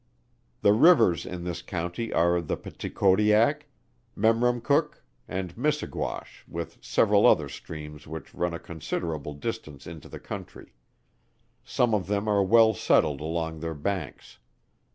[0.63, 3.67] The rivers in this county are the Peticodiac,
[4.17, 10.73] Memramcook, and Missaguash with several other streams which run a considerable distance into the country.
[11.63, 14.39] Some of them are well settled along their banks.